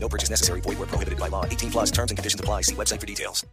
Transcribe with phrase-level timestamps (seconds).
[0.00, 0.60] No purchase necessary.
[0.60, 1.44] Void where prohibited by law.
[1.44, 2.62] 18 plus terms and conditions apply.
[2.62, 3.46] See website for details.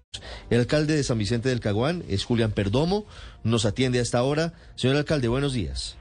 [0.50, 3.06] El alcalde de San Vicente del Caguán es Julián Perdomo.
[3.44, 4.54] Nos atiende a esta hora.
[4.76, 5.98] Señor alcalde, buenos días.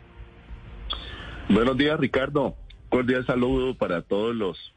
[1.48, 2.54] Buenos días, Ricardo.
[2.88, 4.72] Cordial saludo para todos los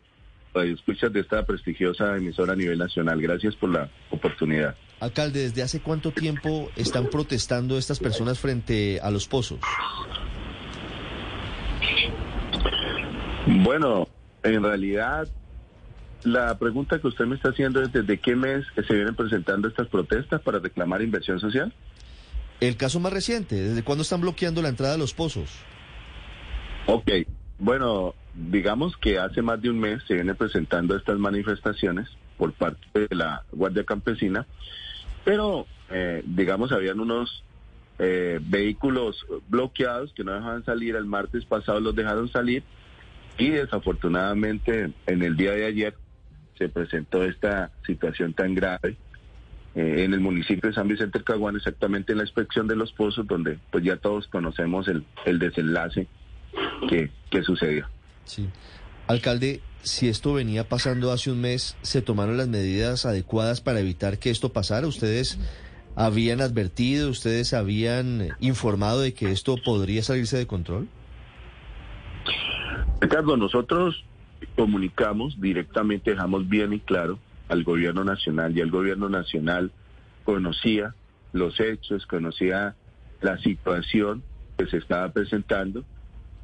[0.55, 3.21] escuchas de esta prestigiosa emisora a nivel nacional.
[3.21, 4.75] Gracias por la oportunidad.
[4.99, 9.59] Alcalde, ¿desde hace cuánto tiempo están protestando estas personas frente a los pozos?
[13.45, 14.07] Bueno,
[14.43, 15.27] en realidad,
[16.31, 19.87] la pregunta que usted me está haciendo es desde qué mes se vienen presentando estas
[19.87, 21.73] protestas para reclamar inversión social.
[22.59, 25.49] El caso más reciente, ¿desde cuándo están bloqueando la entrada a los pozos?
[26.87, 27.09] Ok,
[27.59, 33.07] bueno, digamos que hace más de un mes se vienen presentando estas manifestaciones por parte
[33.07, 34.45] de la Guardia Campesina,
[35.23, 37.43] pero eh, digamos habían unos
[37.99, 42.63] eh, vehículos bloqueados que no dejaban salir, el martes pasado los dejaron salir
[43.37, 45.95] y desafortunadamente en el día de ayer
[46.57, 48.97] se presentó esta situación tan grave
[49.75, 52.91] eh, en el municipio de San Vicente del Caguán, exactamente en la inspección de los
[52.93, 56.07] pozos, donde pues ya todos conocemos el, el desenlace
[56.89, 57.87] que, que sucedió.
[58.25, 58.49] Sí.
[59.07, 64.19] Alcalde, si esto venía pasando hace un mes, ¿se tomaron las medidas adecuadas para evitar
[64.19, 64.87] que esto pasara?
[64.87, 65.39] ¿Ustedes
[65.95, 70.87] habían advertido, ustedes habían informado de que esto podría salirse de control?
[72.99, 74.03] Ricardo, nosotros
[74.55, 79.71] comunicamos directamente, dejamos bien y claro al gobierno nacional y el gobierno nacional
[80.23, 80.93] conocía
[81.33, 82.75] los hechos, conocía
[83.21, 84.23] la situación
[84.57, 85.83] que se estaba presentando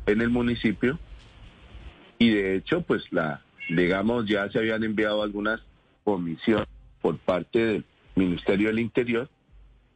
[0.05, 0.99] en el municipio
[2.19, 5.61] y de hecho pues la digamos ya se habían enviado algunas
[6.03, 6.67] comisiones
[7.01, 7.85] por parte del
[8.15, 9.29] Ministerio del Interior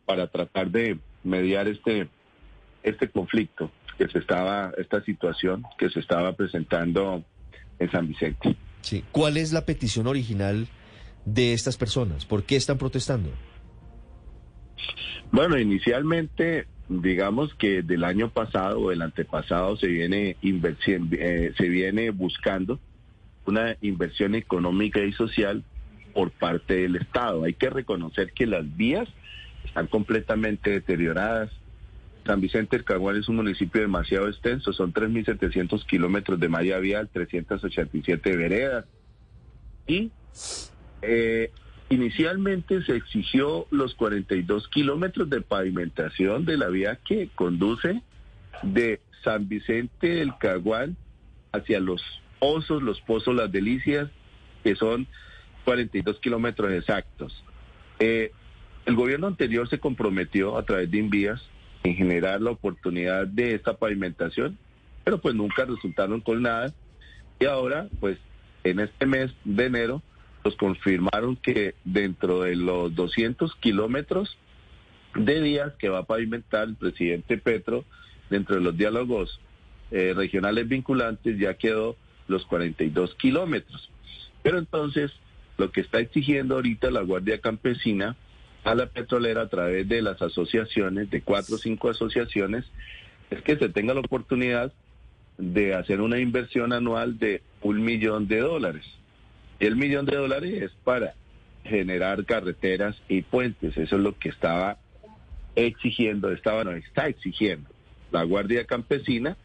[0.05, 2.09] para tratar de mediar este
[2.83, 7.23] este conflicto que se estaba esta situación que se estaba presentando
[7.79, 8.55] en San Vicente.
[8.81, 9.03] Sí.
[9.11, 10.67] ¿Cuál es la petición original
[11.25, 12.25] de estas personas?
[12.25, 13.29] ¿Por qué están protestando?
[15.31, 21.67] Bueno, inicialmente digamos que del año pasado o del antepasado se viene inversión, eh, se
[21.67, 22.79] viene buscando
[23.45, 25.63] una inversión económica y social
[26.13, 27.43] por parte del Estado.
[27.43, 29.07] Hay que reconocer que las vías
[29.65, 31.51] están completamente deterioradas.
[32.27, 37.09] San Vicente del Caguán es un municipio demasiado extenso, son 3.700 kilómetros de malla vial,
[37.11, 38.85] 387 veredas.
[39.87, 40.11] Y
[41.01, 41.51] eh,
[41.89, 48.01] Inicialmente se exigió los 42 kilómetros de pavimentación de la vía que conduce
[48.61, 50.97] de San Vicente del Caguán
[51.53, 52.01] hacia los
[52.39, 54.09] Osos, los Pozos, las Delicias,
[54.65, 55.07] que son
[55.63, 57.41] 42 kilómetros exactos.
[57.99, 58.31] Eh,
[58.85, 61.41] el gobierno anterior se comprometió a través de Invías
[61.87, 64.57] en generar la oportunidad de esta pavimentación,
[65.03, 66.73] pero pues nunca resultaron con nada.
[67.39, 68.17] Y ahora, pues
[68.63, 70.01] en este mes de enero,
[70.43, 74.37] nos confirmaron que dentro de los 200 kilómetros
[75.15, 77.85] de vías que va a pavimentar el presidente Petro,
[78.29, 79.39] dentro de los diálogos
[79.91, 81.95] eh, regionales vinculantes, ya quedó
[82.27, 83.89] los 42 kilómetros.
[84.43, 85.11] Pero entonces,
[85.57, 88.15] lo que está exigiendo ahorita la Guardia Campesina
[88.67, 92.65] a la petrolera a través de las asociaciones, de cuatro o cinco asociaciones,
[93.29, 94.73] es que se tenga la oportunidad
[95.37, 98.83] de hacer una inversión anual de un millón de dólares.
[99.59, 101.13] El millón de dólares es para
[101.63, 103.77] generar carreteras y puentes.
[103.77, 104.77] Eso es lo que estaba
[105.55, 107.69] exigiendo, estaba, no, está exigiendo
[108.11, 109.37] la Guardia Campesina,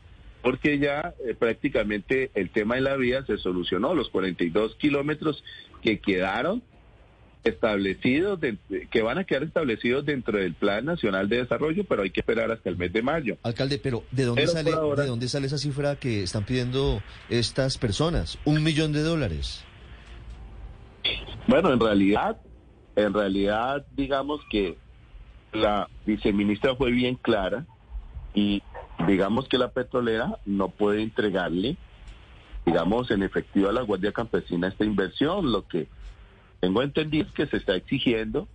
[0.42, 3.94] porque ya eh, prácticamente el tema de la vía se solucionó.
[3.94, 5.44] Los 42 kilómetros
[5.80, 6.62] que quedaron
[7.44, 8.38] establecidos,
[8.90, 12.50] que van a quedar establecidos dentro del Plan Nacional de Desarrollo, pero hay que esperar
[12.50, 13.36] hasta el mes de mayo.
[13.42, 18.38] Alcalde, pero ¿de dónde, sale, ¿de dónde sale esa cifra que están pidiendo estas personas?
[18.44, 19.64] Un millón de dólares.
[21.48, 22.36] Bueno, en realidad,
[22.94, 24.76] en realidad, digamos que
[25.52, 27.66] la viceministra fue bien clara
[28.34, 28.62] y
[29.06, 31.76] digamos que la petrolera no puede entregarle,
[32.64, 35.50] digamos, en efectivo a la Guardia Campesina esta inversión.
[35.50, 35.88] Lo que
[36.62, 38.46] tengo entendido que se está exigiendo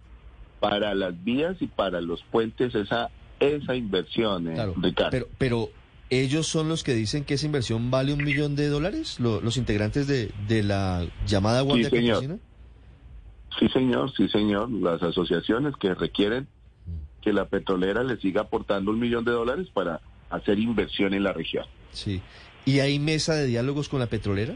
[0.62, 5.12] para las vías y para los puentes esa esa inversión, eh, Ricardo.
[5.12, 5.70] Pero, pero
[6.10, 10.08] ellos son los que dicen que esa inversión vale un millón de dólares, los integrantes
[10.08, 12.38] de, de la llamada Guardia Campesina.
[13.60, 14.72] Sí, señor, sí, señor.
[14.72, 16.48] Las asociaciones que requieren
[17.22, 20.00] que la petrolera le siga aportando un millón de dólares para
[20.30, 21.66] hacer inversión en la región.
[21.92, 22.22] Sí.
[22.66, 24.56] ¿Y hay mesa de diálogos con la petrolera?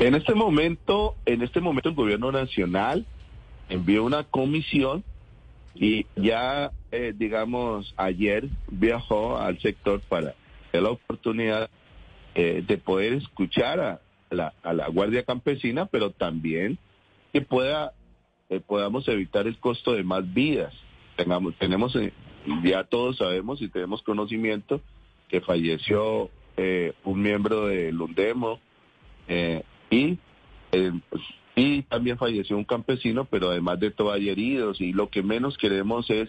[0.00, 3.06] En este momento, en este momento el gobierno nacional
[3.68, 5.04] envió una comisión
[5.74, 10.34] y ya, eh, digamos, ayer viajó al sector para
[10.72, 11.70] la oportunidad
[12.34, 14.00] eh, de poder escuchar a
[14.30, 16.78] la, Guardia Campesina, pero también
[17.32, 17.92] que pueda
[18.50, 20.74] eh, podamos evitar el costo de más vidas.
[21.16, 22.12] Tengamos, tenemos, eh,
[22.64, 24.80] ya todos sabemos y tenemos conocimiento
[25.28, 26.30] que falleció
[27.04, 28.60] un miembro del Undemo
[29.94, 30.18] y,
[30.72, 31.22] eh, pues,
[31.56, 35.56] y también falleció un campesino, pero además de todo hay heridos y lo que menos
[35.56, 36.28] queremos es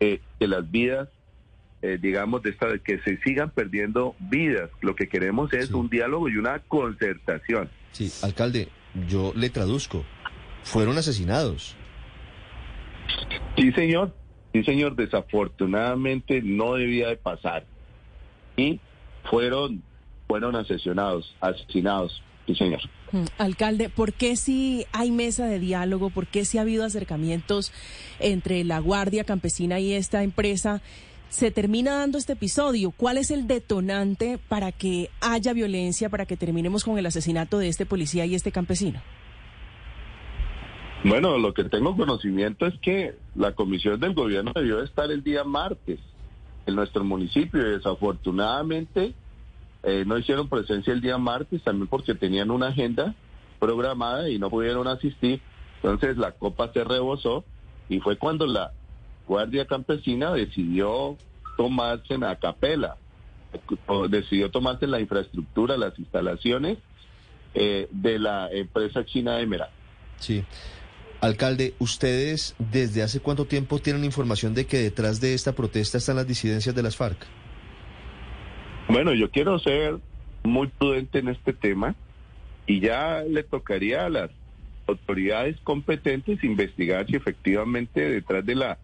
[0.00, 1.08] eh, que las vidas,
[1.82, 4.70] eh, digamos, de esta, que se sigan perdiendo vidas.
[4.80, 5.74] Lo que queremos es Sí.
[5.74, 7.68] un diálogo y una concertación.
[7.92, 8.68] Sí, alcalde,
[9.08, 10.04] yo le traduzco.
[10.64, 11.76] Fueron asesinados.
[13.56, 14.12] Sí, señor.
[14.52, 14.96] Sí, señor.
[14.96, 17.66] Desafortunadamente no debía de pasar.
[18.56, 18.80] Y
[19.30, 19.82] fueron,
[20.26, 22.20] fueron asesinados, asesinados.
[22.46, 22.80] Sí, señor.
[23.12, 26.10] Mm, Alcalde, ¿por qué si hay mesa de diálogo?
[26.10, 27.72] ¿Por qué si ha habido acercamientos
[28.20, 30.82] entre la Guardia Campesina y esta empresa?
[31.30, 32.92] Se termina dando este episodio.
[32.92, 37.68] ¿Cuál es el detonante para que haya violencia, para que terminemos con el asesinato de
[37.68, 39.00] este policía y este campesino?
[41.02, 45.44] Bueno, lo que tengo conocimiento es que la comisión del gobierno debió estar el día
[45.44, 45.98] martes
[46.66, 49.12] en nuestro municipio y desafortunadamente
[49.84, 53.14] eh, no hicieron presencia el día martes también porque tenían una agenda
[53.58, 55.40] programada y no pudieron asistir.
[55.76, 57.44] Entonces la copa se rebosó
[57.88, 58.72] y fue cuando la
[59.26, 61.16] Guardia Campesina decidió
[61.56, 62.96] tomarse en capela,
[63.86, 66.78] o decidió tomarse la infraestructura, las instalaciones
[67.54, 69.70] eh, de la empresa china Emerald.
[70.18, 70.44] Sí.
[71.20, 76.16] Alcalde, ¿ustedes desde hace cuánto tiempo tienen información de que detrás de esta protesta están
[76.16, 77.26] las disidencias de las FARC?
[78.88, 79.98] Bueno, yo quiero ser
[80.42, 81.94] muy prudente en este tema
[82.66, 84.30] y ya le tocaría a las
[84.86, 88.78] autoridades competentes investigar si efectivamente detrás de la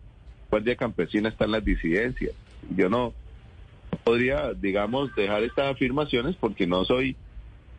[0.51, 2.33] Guardia Campesina están las disidencias.
[2.77, 3.13] Yo no
[4.05, 7.17] podría, digamos, dejar estas afirmaciones porque no soy,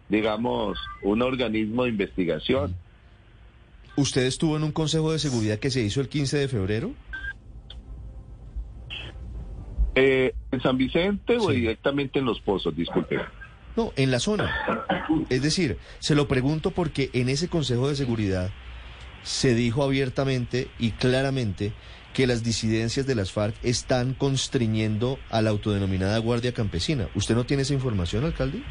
[0.09, 2.75] digamos, un organismo de investigación.
[3.95, 6.93] ¿Usted estuvo en un consejo de seguridad que se hizo el 15 de febrero?
[9.95, 12.75] Eh, ¿En San Vicente o directamente en Los Pozos?
[12.75, 13.19] Disculpe.
[13.75, 14.51] No, en la zona.
[15.29, 18.49] Es decir, se lo pregunto porque en ese consejo de seguridad
[19.23, 21.73] se dijo abiertamente y claramente
[22.13, 27.07] que las disidencias de las FARC están constriñendo a la autodenominada Guardia Campesina.
[27.15, 28.61] ¿Usted no tiene esa información, alcalde?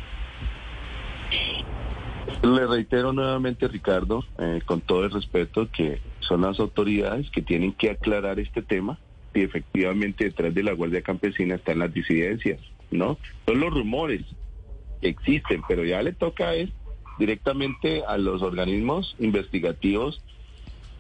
[2.43, 7.73] Le reitero nuevamente, Ricardo, eh, con todo el respeto, que son las autoridades que tienen
[7.73, 8.99] que aclarar este tema
[9.33, 12.61] si efectivamente detrás de la Guardia Campesina están las disidencias,
[12.91, 13.19] ¿no?
[13.47, 14.23] Son los rumores
[15.01, 16.71] que existen, pero ya le toca es
[17.19, 20.23] directamente a los organismos investigativos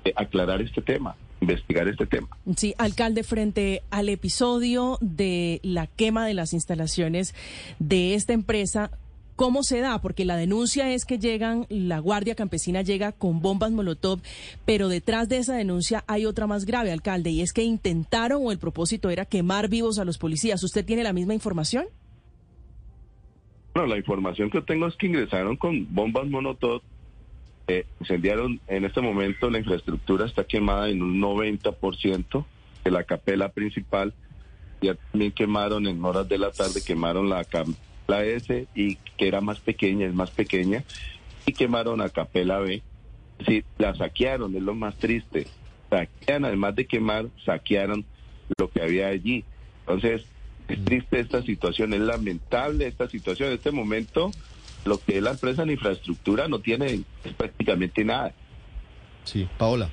[0.04, 2.28] eh, aclarar este tema, investigar este tema.
[2.56, 7.34] Sí, alcalde, frente al episodio de la quema de las instalaciones
[7.78, 8.90] de esta empresa,
[9.40, 9.98] ¿cómo se da?
[10.02, 14.20] Porque la denuncia es que llegan, la Guardia Campesina llega con bombas Molotov,
[14.66, 18.52] pero detrás de esa denuncia hay otra más grave, alcalde, y es que intentaron o
[18.52, 20.62] el propósito era quemar vivos a los policías.
[20.62, 21.86] ¿Usted tiene la misma información?
[23.72, 26.82] Bueno, la información que tengo es que ingresaron con bombas monotop,
[27.68, 32.44] eh, incendiaron en este momento la infraestructura está quemada en un 90%
[32.84, 34.12] de la capela principal,
[34.82, 37.42] ya también quemaron en horas de la tarde, quemaron la
[38.10, 40.84] capela S y que era más pequeña, es más pequeña,
[41.46, 42.82] y quemaron la capela B.
[43.46, 45.46] Sí, la saquearon, es lo más triste.
[45.88, 48.04] Saquean, además de quemar, saquearon
[48.58, 49.44] lo que había allí.
[49.80, 50.24] Entonces,
[50.68, 53.48] es triste esta situación, es lamentable esta situación.
[53.48, 54.30] En este momento,
[54.84, 57.02] lo que es la empresa en infraestructura no tiene
[57.36, 58.34] prácticamente nada.
[59.24, 59.88] Sí, Paola.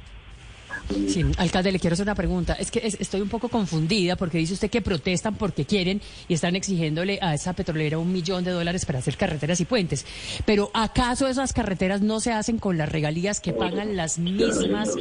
[1.08, 2.54] Sí, alcalde, le quiero hacer una pregunta.
[2.54, 6.34] Es que es- estoy un poco confundida porque dice usted que protestan porque quieren y
[6.34, 10.06] están exigiéndole a esa petrolera un millón de dólares para hacer carreteras y puentes.
[10.46, 14.96] Pero ¿acaso esas carreteras no se hacen con las regalías que pagan las mismas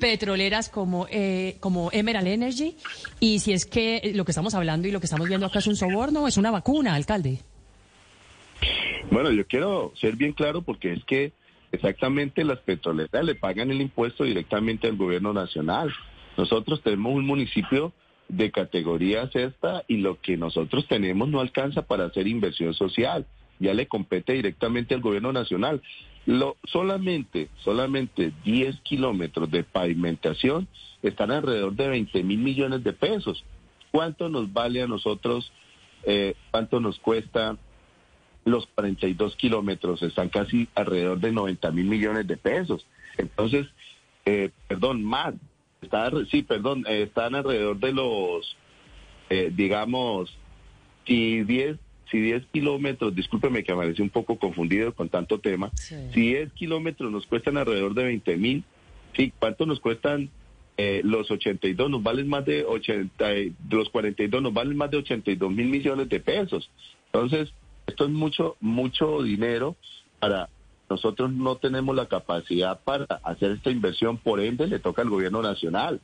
[0.00, 2.76] petroleras como, eh, como Emerald Energy?
[3.20, 5.66] Y si es que lo que estamos hablando y lo que estamos viendo acá es
[5.66, 7.40] un soborno, es una vacuna, alcalde.
[9.10, 11.32] Bueno, yo quiero ser bien claro porque es que
[11.76, 15.92] exactamente las petroleras le pagan el impuesto directamente al gobierno nacional.
[16.36, 17.92] Nosotros tenemos un municipio
[18.28, 23.26] de categoría sexta y lo que nosotros tenemos no alcanza para hacer inversión social.
[23.58, 25.80] Ya le compete directamente al gobierno nacional.
[26.26, 30.68] Lo, solamente, solamente 10 kilómetros de pavimentación
[31.02, 33.44] están alrededor de 20 mil millones de pesos.
[33.92, 35.52] ¿Cuánto nos vale a nosotros?
[36.06, 37.56] eh, ¿Cuánto nos cuesta
[38.46, 42.86] los 42 kilómetros están casi alrededor de 90 mil millones de pesos.
[43.18, 43.66] Entonces,
[44.24, 45.34] eh, perdón, más,
[45.82, 48.56] está, sí, perdón, eh, están alrededor de los,
[49.30, 50.32] eh, digamos,
[51.06, 51.76] si 10,
[52.10, 55.96] si 10 kilómetros, discúlpeme que amanecí un poco confundido con tanto tema, Sí.
[56.14, 58.62] si 10 kilómetros nos cuestan alrededor de 20 mil,
[59.16, 60.30] sí, ¿cuánto nos cuestan?
[60.78, 64.98] eh, los 82 nos valen más de 80, y- los 42 nos valen más de
[64.98, 66.68] 82 mil millones de pesos.
[67.06, 67.50] Entonces,
[67.86, 69.76] esto es mucho, mucho dinero
[70.20, 70.48] para
[70.88, 75.42] nosotros no tenemos la capacidad para hacer esta inversión, por ende le toca al gobierno
[75.42, 76.00] nacional.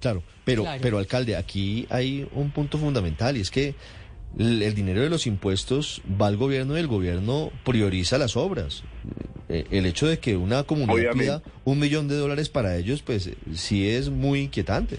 [0.00, 0.80] Claro, pero, Claro.
[0.82, 3.74] pero alcalde, aquí hay un punto fundamental y es que
[4.38, 8.84] el, el dinero de los impuestos va al gobierno y el gobierno prioriza las obras.
[9.48, 11.24] Eh, El hecho de que una comunidad Obviamente.
[11.24, 14.98] pida un millón de dólares para ellos, pues eh, sí es muy inquietante.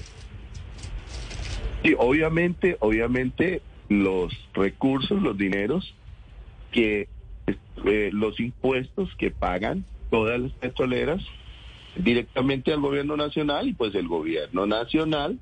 [1.84, 5.94] Sí, obviamente, obviamente los recursos, los dineros
[6.72, 7.08] que
[7.86, 11.22] eh, los impuestos que pagan todas las petroleras
[11.96, 15.40] directamente al gobierno nacional y pues el gobierno nacional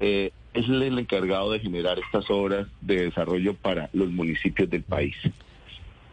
[0.00, 4.82] eh, es el, el encargado de generar estas obras de desarrollo para los municipios del
[4.82, 5.14] país.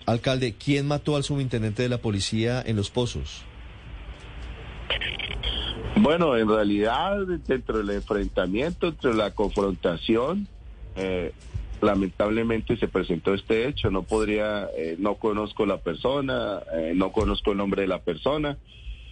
[0.06, 3.44] Alcalde, ¿quién mató al subintendente de la policía en Los Pozos?
[5.98, 10.48] Bueno, en realidad, dentro del enfrentamiento, entre la confrontación,
[10.98, 11.32] eh,
[11.82, 13.89] lamentablemente se presentó este hecho.
[13.92, 18.58] No podría, eh, no conozco la persona, eh, no conozco el nombre de la persona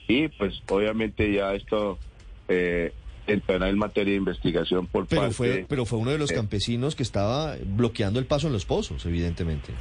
[0.08, 1.98] y pues obviamente ya esto
[2.48, 2.92] eh,
[3.28, 5.36] entrará en materia de investigación por Pero parte.
[5.36, 8.66] fue, pero fue uno de los eh, campesinos que estaba bloqueando el paso en Los
[8.66, 9.74] Pozos, evidentemente.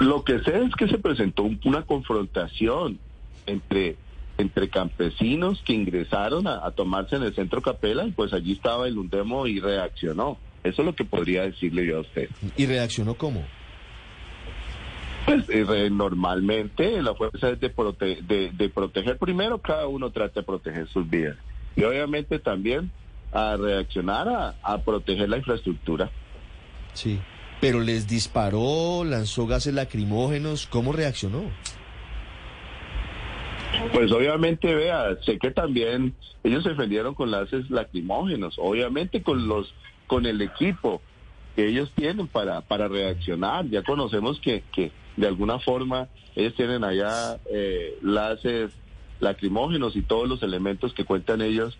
[0.00, 2.98] Lo que sé es que se presentó un- una confrontación
[3.46, 3.96] entre,
[4.38, 8.86] entre campesinos que ingresaron a, a tomarse en el centro Capela y pues allí estaba
[8.88, 10.38] el Undemo y reaccionó.
[10.64, 12.28] Eso es lo que podría decirle yo a usted.
[12.56, 13.44] ¿Y reaccionó cómo?
[15.26, 20.40] Pues eh, normalmente la fuerza es de, prote- de, de proteger primero, cada uno trata
[20.40, 21.36] de proteger sus vidas.
[21.76, 22.90] Y obviamente también
[23.32, 26.10] a reaccionar a, a proteger la infraestructura.
[26.94, 27.18] Sí.
[27.60, 31.42] Pero les disparó, lanzó gases lacrimógenos, ¿cómo reaccionó?
[33.92, 39.72] Pues obviamente, vea, sé que también ellos se defendieron con lances lacrimógenos, obviamente con los,
[40.06, 41.00] con el equipo
[41.56, 43.68] que ellos tienen para, para reaccionar.
[43.68, 48.70] Ya conocemos que, que de alguna forma ellos tienen allá eh, lances
[49.20, 51.76] lacrimógenos y todos los elementos que cuentan ellos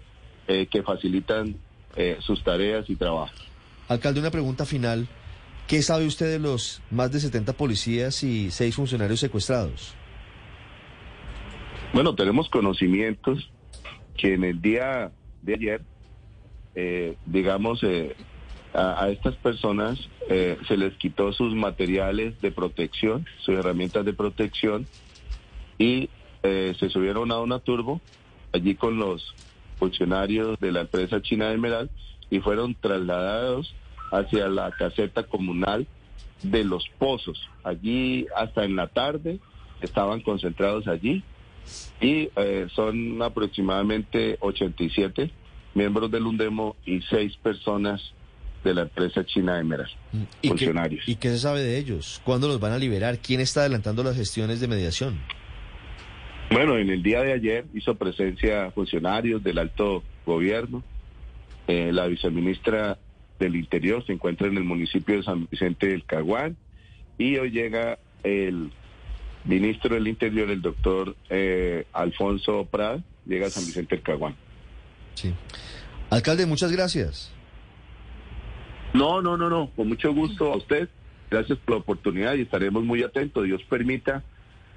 [0.49, 1.57] eh, que facilitan
[1.97, 3.33] eh, sus tareas y trabajo.
[3.89, 5.07] Alcalde, una pregunta final.
[5.67, 9.95] ¿Qué sabe usted de los más de 70 policías y seis funcionarios secuestrados?
[11.93, 13.51] Bueno, tenemos conocimientos
[14.17, 15.11] que en el día
[15.43, 15.83] de ayer,
[16.75, 18.15] eh, digamos, eh,
[18.75, 24.87] a, estas personas eh, se les quitó sus materiales de protección, sus herramientas de protección
[25.79, 26.11] y
[26.43, 28.01] eh, se subieron a una turbo
[28.53, 29.35] allí con los
[29.79, 31.91] funcionarios de la empresa china Emerald
[32.31, 33.75] y fueron trasladados
[34.13, 35.87] hacia la caseta comunal
[36.43, 37.49] de los pozos.
[37.65, 39.41] Allí hasta en la tarde
[39.81, 41.23] estaban concentrados allí
[42.01, 45.31] y eh, son aproximadamente 87
[45.75, 48.13] miembros del UNDEMO y seis personas
[48.65, 49.91] de la empresa china Emerald,
[50.43, 51.05] ¿Y funcionarios.
[51.05, 52.21] Qué, ¿Y qué se sabe de ellos?
[52.25, 53.19] ¿Cuándo los van a liberar?
[53.19, 55.19] ¿Quién está adelantando las gestiones de mediación?
[56.51, 60.83] Bueno, en el día de ayer hizo presencia funcionarios del alto gobierno.
[61.67, 62.99] Eh, la viceministra
[63.39, 66.57] del Interior se encuentra en el municipio de San Vicente del Caguán
[67.19, 68.73] y hoy llega el
[69.49, 74.37] ministro del Interior, el doctor eh, Alfonso Prada, llega a San Vicente del Caguán.
[75.15, 75.35] Sí.
[76.11, 77.33] Alcalde, muchas gracias.
[78.95, 80.89] No, no, no, no, con mucho gusto a usted.
[81.31, 83.45] Gracias por la oportunidad y estaremos muy atentos.
[83.45, 84.23] Dios permita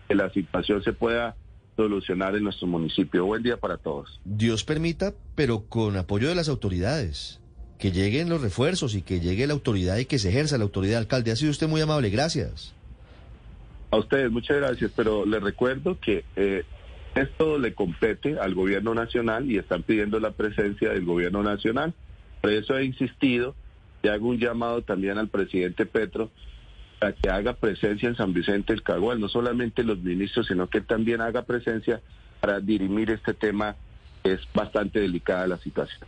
[0.08, 1.36] que la situación se pueda
[1.78, 3.25] solucionar en nuestro municipio.
[3.25, 4.20] Buen día para todos.
[4.25, 7.40] Dios permita, pero con apoyo de las autoridades.
[7.78, 11.00] Que lleguen los refuerzos y que llegue la autoridad y que se ejerza la autoridad
[11.00, 11.32] alcalde.
[11.32, 12.75] Ha sido usted muy amable, gracias.
[13.92, 16.64] A ustedes, muchas gracias, pero les recuerdo que eh,
[17.14, 21.94] esto le compete al gobierno nacional y están pidiendo la presencia del gobierno nacional.
[22.40, 23.54] Por eso he insistido
[24.02, 26.32] y hago un llamado también al presidente Petro
[27.00, 30.80] para que haga presencia en San Vicente del Cagual, no solamente los ministros, sino que
[30.80, 32.02] también haga presencia
[32.40, 33.76] para dirimir este tema.
[34.24, 36.08] Es bastante delicada la situación.